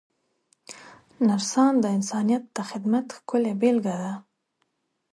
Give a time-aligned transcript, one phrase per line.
[1.27, 4.11] نرسان د انسانیت د خدمت ښکلې بېلګه ده.